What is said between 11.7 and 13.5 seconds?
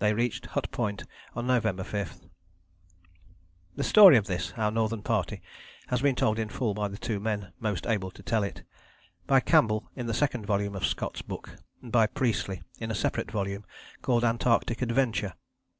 by Priestley in a separate